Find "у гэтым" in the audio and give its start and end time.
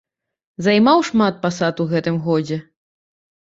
1.87-2.21